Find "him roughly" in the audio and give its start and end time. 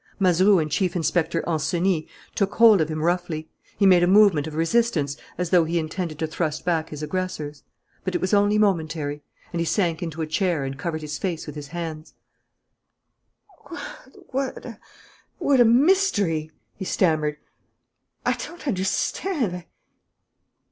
2.89-3.51